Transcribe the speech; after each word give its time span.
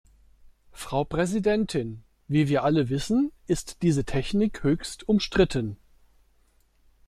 Frau 0.71 1.03
Präsidentin! 1.03 2.01
Wie 2.27 2.47
wir 2.47 2.63
alle 2.63 2.89
wissen, 2.89 3.31
ist 3.45 3.83
diese 3.83 4.03
Technik 4.03 4.63
höchst 4.63 5.07
umstritten. 5.07 5.77